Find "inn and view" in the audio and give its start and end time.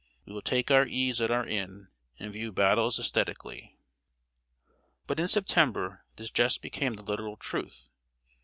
1.45-2.51